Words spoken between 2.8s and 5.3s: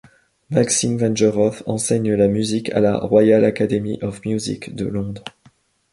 Royal Academy of Music de Londres.